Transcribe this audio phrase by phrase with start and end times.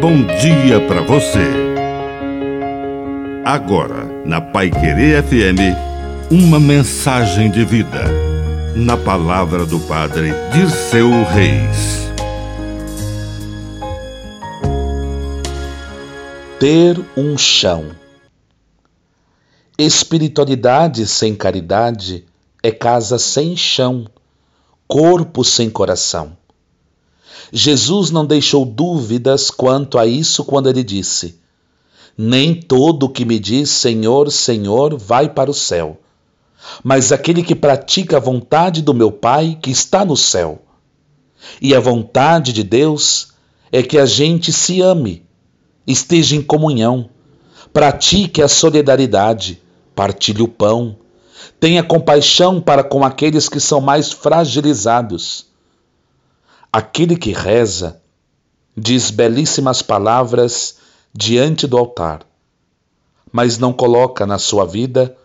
[0.00, 1.46] bom dia para você.
[3.44, 5.76] Agora, na Pai Querer FM,
[6.30, 8.04] uma mensagem de vida.
[8.74, 12.08] Na palavra do Padre Dirceu Reis.
[16.58, 17.90] Ter um chão.
[19.76, 22.24] Espiritualidade sem caridade
[22.62, 24.06] é casa sem chão,
[24.88, 26.39] corpo sem coração.
[27.52, 31.40] Jesus não deixou dúvidas quanto a isso quando ele disse:
[32.16, 36.00] Nem todo o que me diz Senhor, Senhor vai para o céu,
[36.84, 40.62] mas aquele que pratica a vontade do meu Pai que está no céu.
[41.60, 43.32] E a vontade de Deus
[43.72, 45.24] é que a gente se ame,
[45.86, 47.08] esteja em comunhão,
[47.72, 49.60] pratique a solidariedade,
[49.94, 50.96] partilhe o pão,
[51.58, 55.49] tenha compaixão para com aqueles que são mais fragilizados
[56.72, 58.00] Aquele que reza
[58.76, 60.78] diz belíssimas palavras
[61.12, 62.24] diante do altar,
[63.32, 65.16] mas não coloca na sua vida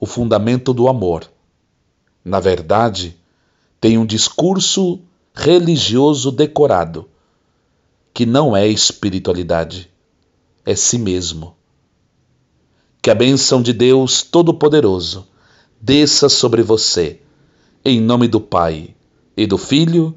[0.00, 1.30] o fundamento do amor.
[2.24, 3.18] Na verdade,
[3.78, 4.98] tem um discurso
[5.34, 7.06] religioso decorado,
[8.14, 9.90] que não é espiritualidade,
[10.64, 11.54] é si mesmo.
[13.02, 15.26] Que a bênção de Deus Todo-Poderoso
[15.78, 17.20] desça sobre você,
[17.84, 18.94] em nome do Pai,
[19.36, 20.16] e do Filho,